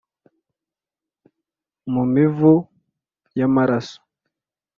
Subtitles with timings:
[1.93, 2.53] Mu mivu
[3.37, 3.97] y’amaraso